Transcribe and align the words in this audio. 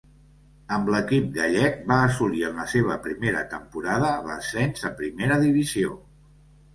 Amb 0.75 0.87
l'equip 0.93 1.25
gallec 1.33 1.75
va 1.91 1.97
assolir 2.05 2.41
en 2.47 2.57
la 2.61 2.65
seva 2.71 2.97
primera 3.03 3.43
temporada 3.51 4.09
l'ascens 4.31 4.87
a 4.89 4.91
Primera 5.03 5.39
divisió. 5.45 5.93